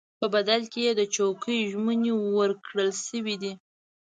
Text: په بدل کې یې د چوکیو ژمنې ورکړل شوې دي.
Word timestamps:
په 0.19 0.25
بدل 0.33 0.61
کې 0.71 0.81
یې 0.85 0.91
د 0.99 1.01
چوکیو 1.15 1.67
ژمنې 1.71 2.13
ورکړل 2.35 2.89
شوې 3.05 3.35
دي. 3.41 3.53